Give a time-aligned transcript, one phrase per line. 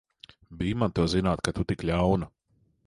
[0.59, 2.33] Bij man to zināt, ka tu tik ļauna!